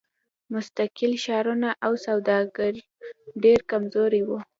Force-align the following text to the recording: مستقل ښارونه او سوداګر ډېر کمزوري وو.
مستقل 0.53 1.13
ښارونه 1.23 1.69
او 1.85 1.91
سوداګر 2.05 2.73
ډېر 3.43 3.59
کمزوري 3.71 4.21
وو. 4.27 4.39